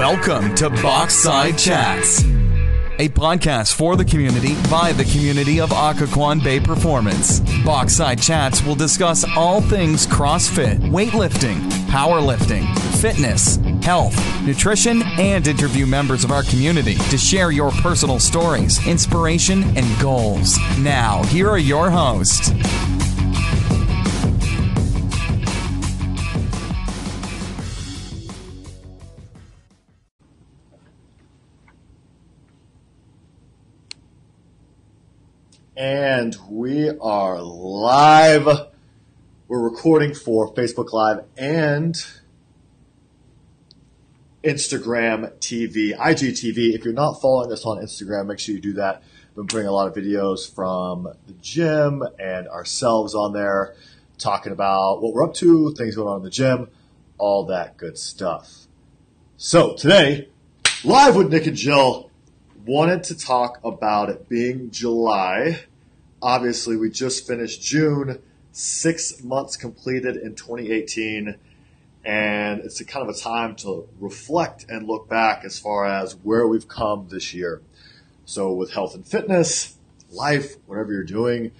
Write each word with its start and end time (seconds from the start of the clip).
Welcome 0.00 0.54
to 0.54 0.70
Boxside 0.70 1.62
Chats, 1.62 2.22
a 2.98 3.10
podcast 3.10 3.74
for 3.74 3.96
the 3.96 4.04
community 4.06 4.54
by 4.70 4.92
the 4.92 5.04
community 5.04 5.60
of 5.60 5.68
Occoquan 5.68 6.42
Bay 6.42 6.58
Performance. 6.58 7.40
Boxside 7.40 8.18
Chats 8.18 8.64
will 8.64 8.74
discuss 8.74 9.26
all 9.36 9.60
things 9.60 10.06
CrossFit, 10.06 10.78
weightlifting, 10.90 11.60
powerlifting, 11.88 12.66
fitness, 13.02 13.56
health, 13.84 14.16
nutrition, 14.42 15.02
and 15.18 15.46
interview 15.46 15.84
members 15.84 16.24
of 16.24 16.30
our 16.30 16.44
community 16.44 16.94
to 16.94 17.18
share 17.18 17.50
your 17.50 17.70
personal 17.70 18.18
stories, 18.18 18.84
inspiration, 18.86 19.64
and 19.76 20.00
goals. 20.00 20.56
Now, 20.78 21.22
here 21.24 21.50
are 21.50 21.58
your 21.58 21.90
hosts. 21.90 22.52
And 35.76 36.36
we 36.48 36.90
are 36.98 37.40
live. 37.40 38.48
We're 39.46 39.62
recording 39.62 40.14
for 40.14 40.52
Facebook 40.52 40.92
Live 40.92 41.24
and 41.36 41.94
Instagram 44.42 45.32
TV, 45.38 45.96
IGTV. 45.96 46.74
If 46.74 46.84
you're 46.84 46.92
not 46.92 47.20
following 47.20 47.52
us 47.52 47.64
on 47.64 47.78
Instagram, 47.78 48.26
make 48.26 48.40
sure 48.40 48.54
you 48.54 48.60
do 48.60 48.72
that. 48.74 49.04
We've 49.28 49.36
been 49.36 49.46
putting 49.46 49.68
a 49.68 49.72
lot 49.72 49.86
of 49.86 49.94
videos 49.94 50.52
from 50.52 51.04
the 51.04 51.34
gym 51.40 52.02
and 52.18 52.48
ourselves 52.48 53.14
on 53.14 53.32
there, 53.32 53.76
talking 54.18 54.50
about 54.50 55.00
what 55.00 55.14
we're 55.14 55.22
up 55.22 55.34
to, 55.34 55.72
things 55.74 55.94
going 55.94 56.08
on 56.08 56.16
in 56.16 56.24
the 56.24 56.30
gym, 56.30 56.68
all 57.16 57.44
that 57.44 57.76
good 57.76 57.96
stuff. 57.96 58.66
So 59.36 59.74
today, 59.74 60.30
live 60.82 61.14
with 61.14 61.32
Nick 61.32 61.46
and 61.46 61.56
Jill, 61.56 62.09
wanted 62.64 63.04
to 63.04 63.18
talk 63.18 63.60
about 63.64 64.10
it 64.10 64.28
being 64.28 64.70
July. 64.70 65.64
Obviously, 66.22 66.76
we 66.76 66.90
just 66.90 67.26
finished 67.26 67.62
June, 67.62 68.20
six 68.52 69.22
months 69.22 69.56
completed 69.56 70.16
in 70.16 70.34
2018 70.34 71.36
and 72.04 72.60
it's 72.60 72.80
a 72.80 72.84
kind 72.84 73.08
of 73.08 73.14
a 73.14 73.18
time 73.18 73.54
to 73.56 73.86
reflect 73.98 74.64
and 74.68 74.86
look 74.86 75.08
back 75.08 75.44
as 75.44 75.58
far 75.58 75.84
as 75.84 76.16
where 76.22 76.46
we've 76.46 76.68
come 76.68 77.08
this 77.10 77.34
year. 77.34 77.60
So 78.24 78.52
with 78.52 78.72
health 78.72 78.94
and 78.94 79.06
fitness, 79.06 79.76
life, 80.10 80.54
whatever 80.66 80.92
you're 80.92 81.04
doing, 81.04 81.52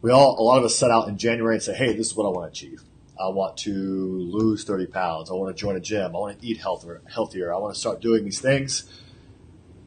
we 0.00 0.10
all, 0.10 0.38
a 0.38 0.42
lot 0.42 0.58
of 0.58 0.64
us 0.64 0.76
set 0.76 0.90
out 0.90 1.08
in 1.08 1.18
January 1.18 1.56
and 1.56 1.62
say, 1.62 1.74
Hey, 1.74 1.92
this 1.92 2.08
is 2.08 2.16
what 2.16 2.26
I 2.26 2.28
want 2.28 2.54
to 2.54 2.66
achieve. 2.66 2.82
I 3.20 3.28
want 3.28 3.56
to 3.58 3.72
lose 3.72 4.64
30 4.64 4.86
pounds. 4.86 5.30
I 5.30 5.34
want 5.34 5.56
to 5.56 5.60
join 5.60 5.76
a 5.76 5.80
gym. 5.80 6.14
I 6.14 6.18
want 6.18 6.40
to 6.40 6.46
eat 6.46 6.58
healthier, 6.58 7.00
healthier. 7.12 7.52
I 7.52 7.58
want 7.58 7.74
to 7.74 7.80
start 7.80 8.00
doing 8.00 8.24
these 8.24 8.40
things. 8.40 8.84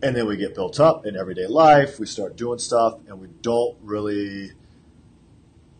And 0.01 0.15
then 0.15 0.27
we 0.27 0.37
get 0.37 0.53
built 0.53 0.79
up 0.79 1.05
in 1.05 1.15
everyday 1.17 1.47
life. 1.47 1.99
We 1.99 2.05
start 2.05 2.35
doing 2.35 2.59
stuff 2.59 2.99
and 3.07 3.19
we 3.19 3.27
don't 3.41 3.77
really 3.81 4.51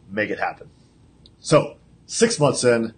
make 0.10 0.30
it 0.32 0.40
happen. 0.40 0.70
So 1.40 1.78
six 2.08 2.40
months 2.40 2.64
in, 2.64 2.94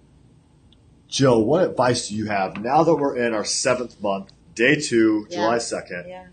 Jill, 1.09 1.43
what 1.43 1.63
advice 1.63 2.07
do 2.09 2.15
you 2.15 2.27
have 2.27 2.61
now 2.61 2.83
that 2.83 2.95
we're 2.95 3.17
in 3.17 3.33
our 3.33 3.43
seventh 3.43 4.01
month, 4.01 4.31
day 4.55 4.79
two, 4.79 5.27
Yeah. 5.29 5.37
July 5.37 5.57
2nd, 5.57 6.07
Yeah. 6.07 6.27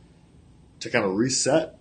to 0.81 0.91
kind 0.91 1.05
of 1.05 1.17
reset 1.17 1.79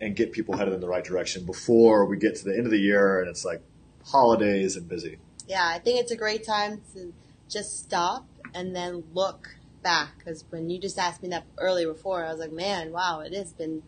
and 0.00 0.14
get 0.14 0.30
people 0.32 0.56
headed 0.56 0.74
in 0.74 0.80
the 0.80 0.88
right 0.88 1.04
direction 1.04 1.44
before 1.44 2.04
we 2.04 2.16
get 2.18 2.36
to 2.36 2.44
the 2.44 2.54
end 2.56 2.66
of 2.66 2.70
the 2.70 2.78
year 2.78 3.20
and 3.20 3.28
it's 3.28 3.44
like 3.44 3.62
holidays 4.04 4.76
and 4.76 4.88
busy? 4.88 5.18
Yeah, 5.48 5.66
I 5.66 5.78
think 5.78 5.98
it's 6.00 6.12
a 6.12 6.16
great 6.16 6.44
time 6.44 6.82
to 6.94 7.12
just 7.48 7.78
stop 7.82 8.26
and 8.54 8.76
then 8.76 9.04
look 9.14 9.56
back. 9.84 10.18
Because 10.18 10.44
when 10.50 10.68
you 10.68 10.80
just 10.80 10.98
asked 10.98 11.22
me 11.22 11.28
that 11.28 11.44
earlier 11.58 11.86
before, 11.86 12.24
I 12.24 12.30
was 12.30 12.40
like, 12.40 12.50
man, 12.50 12.90
wow, 12.90 13.20
it 13.20 13.32
has 13.32 13.52
been 13.52 13.84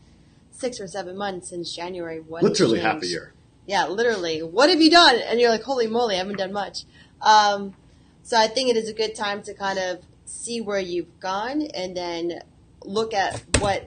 six 0.52 0.80
or 0.80 0.86
seven 0.86 1.16
months 1.16 1.48
since 1.48 1.74
January. 1.74 2.20
What 2.20 2.44
Literally 2.44 2.78
half 2.78 3.02
a 3.02 3.06
year. 3.06 3.32
Yeah, 3.66 3.88
literally. 3.88 4.40
What 4.44 4.70
have 4.70 4.80
you 4.80 4.90
done? 4.90 5.16
And 5.16 5.40
you're 5.40 5.50
like, 5.50 5.64
holy 5.64 5.88
moly, 5.88 6.14
I 6.14 6.18
haven't 6.18 6.38
done 6.38 6.52
much. 6.52 6.84
Um, 7.20 7.74
so 8.22 8.36
I 8.36 8.46
think 8.46 8.70
it 8.70 8.76
is 8.76 8.88
a 8.88 8.92
good 8.92 9.16
time 9.16 9.42
to 9.42 9.54
kind 9.54 9.78
of 9.78 9.98
see 10.24 10.60
where 10.60 10.78
you've 10.78 11.18
gone 11.18 11.62
and 11.62 11.96
then 11.96 12.40
look 12.84 13.12
at 13.12 13.42
what. 13.58 13.84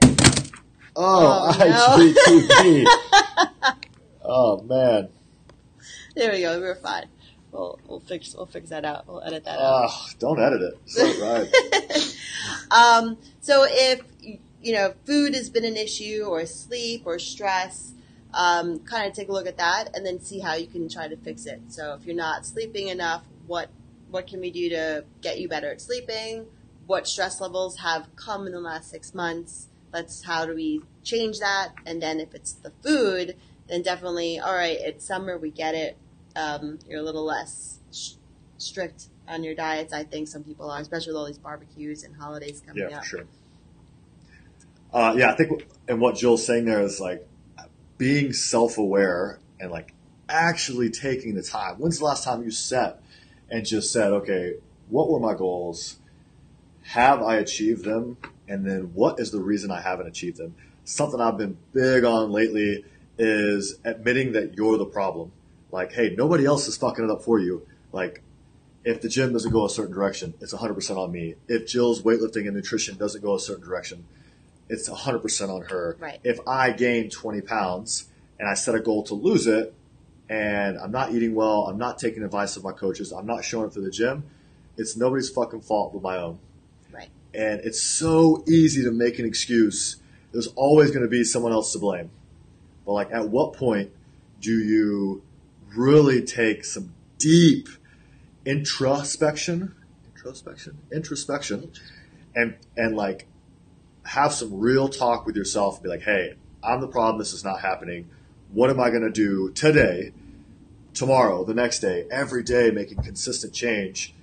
Oh, 0.96 1.54
Oh, 1.58 2.14
IGTV. 2.14 3.76
oh, 4.24 4.60
man. 4.62 5.08
There 6.14 6.32
we 6.32 6.40
go. 6.40 6.60
We're 6.60 6.74
fine. 6.74 7.06
We'll 7.52 7.78
we'll 7.86 8.00
fix 8.00 8.34
we'll 8.34 8.46
fix 8.46 8.70
that 8.70 8.84
out. 8.84 9.06
We'll 9.08 9.22
edit 9.22 9.44
that 9.44 9.58
out. 9.58 9.90
Oh, 9.90 10.08
don't 10.18 10.40
edit 10.40 10.62
it. 10.62 10.78
So 10.86 11.04
right. 11.20 12.16
um, 12.70 13.18
so 13.40 13.66
if 13.68 14.02
you 14.62 14.72
know 14.72 14.94
food 15.04 15.34
has 15.34 15.50
been 15.50 15.64
an 15.64 15.76
issue, 15.76 16.24
or 16.28 16.46
sleep, 16.46 17.02
or 17.06 17.18
stress, 17.18 17.92
um, 18.34 18.78
kind 18.80 19.08
of 19.08 19.14
take 19.14 19.28
a 19.28 19.32
look 19.32 19.48
at 19.48 19.56
that, 19.56 19.96
and 19.96 20.06
then 20.06 20.20
see 20.20 20.38
how 20.38 20.54
you 20.54 20.66
can 20.66 20.88
try 20.88 21.08
to 21.08 21.16
fix 21.16 21.46
it. 21.46 21.60
So 21.68 21.94
if 21.94 22.06
you're 22.06 22.14
not 22.14 22.46
sleeping 22.46 22.88
enough, 22.88 23.24
what 23.46 23.68
what 24.10 24.26
can 24.26 24.40
we 24.40 24.50
do 24.50 24.68
to 24.70 25.04
get 25.20 25.40
you 25.40 25.48
better 25.48 25.70
at 25.70 25.80
sleeping? 25.80 26.46
What 26.86 27.08
stress 27.08 27.40
levels 27.40 27.78
have 27.78 28.14
come 28.16 28.46
in 28.46 28.52
the 28.52 28.60
last 28.60 28.90
six 28.90 29.14
months? 29.14 29.68
Let's 29.92 30.22
how 30.22 30.46
do 30.46 30.54
we 30.54 30.82
change 31.02 31.40
that? 31.40 31.70
And 31.84 32.00
then 32.00 32.20
if 32.20 32.34
it's 32.34 32.52
the 32.52 32.72
food, 32.82 33.36
then 33.68 33.82
definitely 33.82 34.38
all 34.38 34.54
right. 34.54 34.78
It's 34.80 35.04
summer, 35.04 35.36
we 35.36 35.50
get 35.50 35.74
it. 35.74 35.96
Um, 36.36 36.78
you're 36.88 37.00
a 37.00 37.02
little 37.02 37.24
less 37.24 37.78
sh- 37.92 38.12
strict 38.58 39.08
on 39.28 39.42
your 39.44 39.54
diets. 39.54 39.92
I 39.92 40.04
think 40.04 40.28
some 40.28 40.42
people 40.44 40.70
are, 40.70 40.80
especially 40.80 41.12
with 41.12 41.18
all 41.18 41.26
these 41.26 41.38
barbecues 41.38 42.04
and 42.04 42.14
holidays 42.16 42.62
coming 42.64 42.88
Yeah, 42.88 42.96
up. 42.96 43.04
for 43.04 43.08
sure. 43.08 43.24
Uh, 44.92 45.14
yeah, 45.16 45.30
I 45.30 45.36
think, 45.36 45.66
and 45.88 46.00
what 46.00 46.16
Jill's 46.16 46.44
saying 46.44 46.64
there 46.64 46.80
is 46.82 47.00
like 47.00 47.26
being 47.96 48.32
self 48.32 48.78
aware 48.78 49.38
and 49.60 49.70
like 49.70 49.94
actually 50.28 50.90
taking 50.90 51.34
the 51.34 51.42
time. 51.42 51.76
When's 51.76 51.98
the 51.98 52.04
last 52.04 52.24
time 52.24 52.42
you 52.42 52.50
sat 52.50 53.00
and 53.48 53.64
just 53.66 53.92
said, 53.92 54.12
okay, 54.12 54.54
what 54.88 55.10
were 55.10 55.20
my 55.20 55.34
goals? 55.34 55.98
Have 56.82 57.22
I 57.22 57.36
achieved 57.36 57.84
them? 57.84 58.16
And 58.48 58.66
then 58.66 58.92
what 58.94 59.20
is 59.20 59.30
the 59.30 59.40
reason 59.40 59.70
I 59.70 59.80
haven't 59.80 60.08
achieved 60.08 60.38
them? 60.38 60.54
Something 60.84 61.20
I've 61.20 61.38
been 61.38 61.56
big 61.72 62.04
on 62.04 62.32
lately 62.32 62.84
is 63.16 63.78
admitting 63.84 64.32
that 64.32 64.54
you're 64.56 64.76
the 64.78 64.86
problem. 64.86 65.30
Like, 65.72 65.92
hey, 65.92 66.14
nobody 66.16 66.44
else 66.44 66.68
is 66.68 66.76
fucking 66.76 67.04
it 67.04 67.10
up 67.10 67.22
for 67.22 67.38
you. 67.38 67.66
Like, 67.92 68.22
if 68.84 69.00
the 69.02 69.08
gym 69.08 69.32
doesn't 69.32 69.52
go 69.52 69.66
a 69.66 69.70
certain 69.70 69.92
direction, 69.92 70.34
it's 70.40 70.54
100% 70.54 70.96
on 70.96 71.12
me. 71.12 71.34
If 71.48 71.66
Jill's 71.66 72.02
weightlifting 72.02 72.46
and 72.46 72.54
nutrition 72.54 72.96
doesn't 72.96 73.22
go 73.22 73.34
a 73.34 73.40
certain 73.40 73.64
direction, 73.64 74.06
it's 74.68 74.88
100% 74.88 75.48
on 75.48 75.62
her. 75.62 75.96
Right. 75.98 76.20
If 76.24 76.38
I 76.46 76.72
gain 76.72 77.10
20 77.10 77.42
pounds 77.42 78.08
and 78.38 78.48
I 78.48 78.54
set 78.54 78.74
a 78.74 78.80
goal 78.80 79.02
to 79.04 79.14
lose 79.14 79.46
it 79.46 79.74
and 80.28 80.78
I'm 80.78 80.92
not 80.92 81.12
eating 81.12 81.34
well, 81.34 81.66
I'm 81.66 81.76
not 81.76 81.98
taking 81.98 82.22
advice 82.22 82.56
of 82.56 82.64
my 82.64 82.72
coaches, 82.72 83.12
I'm 83.12 83.26
not 83.26 83.44
showing 83.44 83.66
up 83.66 83.72
to 83.74 83.80
the 83.80 83.90
gym, 83.90 84.24
it's 84.76 84.96
nobody's 84.96 85.28
fucking 85.28 85.62
fault 85.62 85.92
but 85.92 86.02
my 86.02 86.16
own. 86.16 86.38
Right. 86.92 87.10
And 87.34 87.60
it's 87.60 87.82
so 87.82 88.44
easy 88.48 88.84
to 88.84 88.92
make 88.92 89.18
an 89.18 89.26
excuse. 89.26 89.96
There's 90.32 90.46
always 90.48 90.90
going 90.90 91.02
to 91.02 91.08
be 91.08 91.24
someone 91.24 91.52
else 91.52 91.72
to 91.72 91.78
blame. 91.78 92.10
But 92.86 92.92
like, 92.92 93.12
at 93.12 93.28
what 93.28 93.54
point 93.54 93.90
do 94.40 94.52
you 94.52 95.22
really 95.74 96.22
take 96.22 96.64
some 96.64 96.94
deep 97.18 97.68
introspection, 98.44 99.74
introspection, 100.14 100.78
introspection, 100.92 101.72
and 102.34 102.56
and 102.76 102.96
like 102.96 103.26
have 104.04 104.32
some 104.32 104.58
real 104.58 104.88
talk 104.88 105.26
with 105.26 105.36
yourself 105.36 105.76
and 105.76 105.82
be 105.82 105.88
like, 105.88 106.02
hey, 106.02 106.34
I'm 106.62 106.80
the 106.80 106.88
problem. 106.88 107.18
This 107.18 107.32
is 107.32 107.44
not 107.44 107.60
happening. 107.60 108.08
What 108.52 108.70
am 108.70 108.80
I 108.80 108.90
going 108.90 109.02
to 109.02 109.10
do 109.10 109.52
today, 109.52 110.12
tomorrow, 110.94 111.44
the 111.44 111.54
next 111.54 111.80
day, 111.80 112.06
every 112.10 112.42
day, 112.42 112.70
making 112.70 113.02
consistent 113.02 113.52
change 113.52 114.14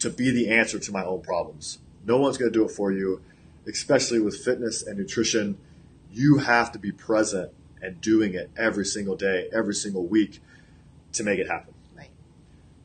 to 0.00 0.10
be 0.10 0.30
the 0.30 0.50
answer 0.50 0.78
to 0.78 0.92
my 0.92 1.04
own 1.04 1.22
problems? 1.22 1.78
No 2.04 2.18
one's 2.18 2.36
going 2.36 2.52
to 2.52 2.58
do 2.58 2.64
it 2.66 2.70
for 2.70 2.92
you, 2.92 3.22
especially 3.66 4.20
with 4.20 4.36
fitness 4.36 4.82
and 4.82 4.98
nutrition. 4.98 5.56
You 6.12 6.38
have 6.38 6.72
to 6.72 6.78
be 6.78 6.92
present 6.92 7.52
and 7.80 8.00
doing 8.00 8.34
it 8.34 8.50
every 8.56 8.84
single 8.84 9.16
day, 9.16 9.48
every 9.52 9.74
single 9.74 10.06
week 10.06 10.40
to 11.14 11.24
make 11.24 11.38
it 11.38 11.48
happen. 11.48 11.74
Right. 11.96 12.10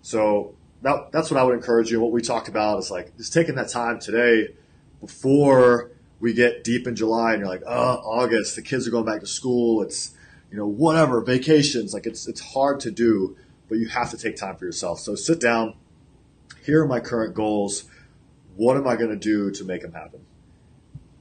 So 0.01 0.55
that, 0.81 1.11
that's 1.11 1.29
what 1.29 1.39
I 1.39 1.43
would 1.43 1.55
encourage 1.55 1.91
you. 1.91 1.99
What 1.99 2.11
we 2.11 2.21
talked 2.21 2.47
about 2.47 2.79
is 2.79 2.89
like 2.89 3.15
just 3.17 3.33
taking 3.33 3.55
that 3.55 3.69
time 3.69 3.99
today 3.99 4.49
before 5.01 5.91
we 6.19 6.33
get 6.33 6.63
deep 6.63 6.87
in 6.87 6.95
July 6.95 7.31
and 7.33 7.39
you're 7.39 7.49
like, 7.49 7.63
oh, 7.65 7.95
August, 8.03 8.55
the 8.55 8.61
kids 8.61 8.87
are 8.87 8.91
going 8.91 9.05
back 9.05 9.21
to 9.21 9.27
school. 9.27 9.81
It's, 9.81 10.11
you 10.51 10.57
know, 10.57 10.67
whatever, 10.67 11.21
vacations. 11.21 11.93
Like 11.93 12.05
it's, 12.05 12.27
it's 12.27 12.41
hard 12.41 12.79
to 12.81 12.91
do, 12.91 13.37
but 13.69 13.77
you 13.77 13.87
have 13.87 14.09
to 14.11 14.17
take 14.17 14.35
time 14.35 14.55
for 14.55 14.65
yourself. 14.65 14.99
So 14.99 15.15
sit 15.15 15.39
down. 15.39 15.75
Here 16.65 16.83
are 16.83 16.87
my 16.87 16.99
current 16.99 17.33
goals. 17.33 17.85
What 18.55 18.75
am 18.75 18.87
I 18.87 18.95
going 18.95 19.11
to 19.11 19.15
do 19.15 19.51
to 19.51 19.63
make 19.63 19.81
them 19.81 19.93
happen? 19.93 20.25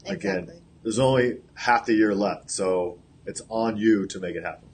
Again, 0.06 0.38
Exactly. 0.40 0.62
there's 0.82 0.98
only 0.98 1.38
half 1.54 1.86
the 1.86 1.94
year 1.94 2.14
left. 2.14 2.50
So 2.50 2.98
it's 3.26 3.42
on 3.48 3.76
you 3.76 4.06
to 4.06 4.18
make 4.18 4.34
it 4.34 4.44
happen. 4.44 4.68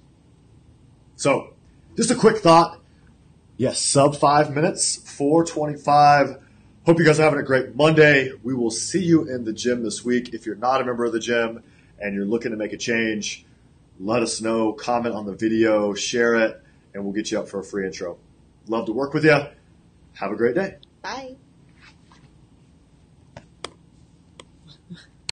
So 1.17 1.54
just 1.97 2.11
a 2.11 2.15
quick 2.15 2.39
thought. 2.39 2.81
Yes, 3.57 3.81
sub 3.81 4.17
five 4.17 4.55
minutes, 4.55 4.97
425 4.97 6.39
Hope 6.87 6.99
you 6.99 7.07
guys 7.07 7.19
are 7.19 7.23
having 7.23 7.39
a 7.39 7.43
great 7.43 7.75
Monday. 7.75 8.31
We 8.43 8.53
will 8.53 8.71
see 8.71 9.03
you 9.03 9.27
in 9.27 9.45
the 9.45 9.55
gym 9.55 9.83
this 9.83 10.05
week. 10.05 10.35
If 10.35 10.45
you're 10.45 10.55
not 10.55 10.83
a 10.83 10.85
member 10.85 11.07
of 11.07 11.15
the 11.15 11.19
gym 11.19 11.63
and 11.99 12.15
you're 12.15 12.27
looking 12.27 12.51
to 12.51 12.59
make 12.59 12.75
a 12.75 12.77
change, 12.77 13.47
let 13.99 14.23
us 14.23 14.43
know, 14.43 14.75
comment 14.75 15.15
on 15.15 15.25
the 15.25 15.33
video, 15.33 15.95
share 15.95 16.35
it, 16.35 16.63
and 16.93 17.03
we'll 17.03 17.15
get 17.15 17.31
you 17.31 17.39
up 17.39 17.49
for 17.49 17.61
a 17.61 17.65
free 17.65 17.87
intro. 17.87 18.19
Love 18.69 18.85
to 18.85 18.93
work 18.93 19.15
with 19.15 19.25
you. 19.25 19.47
Have 20.13 20.31
a 20.31 20.37
great 20.37 20.57
day. 20.57 20.77
Bye. 21.01 21.37